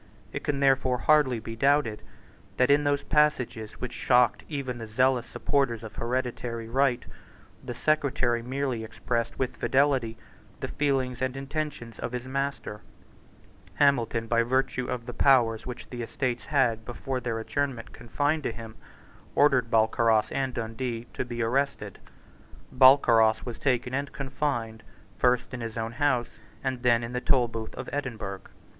[0.33, 2.01] It can therefore hardly be doubted
[2.57, 7.05] that, in those passages which shocked even the zealous supporters of hereditary right,
[7.63, 10.17] the Secretary merely expressed with fidelity
[10.59, 12.81] the feelings and intentions of his master,
[13.75, 18.51] Hamilton, by virtue of the powers which the Estates had, before their adjournment, confided to
[18.53, 18.77] him,
[19.35, 21.99] ordered Balcarras and Dundee to be arrested.
[22.75, 24.81] Balcarras was taken and confined,
[25.19, 28.41] first in his own house, and then in the Tolbooth of Edinburgh.